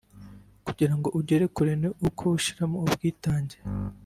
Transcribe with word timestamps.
Kugira 0.65 0.93
ngo 0.97 1.07
ugere 1.19 1.45
kure 1.55 1.73
ni 1.81 1.89
uko 2.07 2.23
ushyiramo 2.37 2.77
ubwitange 2.85 3.57